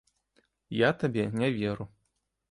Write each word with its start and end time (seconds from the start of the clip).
Я 0.75 0.89
табе 1.03 1.25
не 1.41 1.49
веру. 1.59 1.87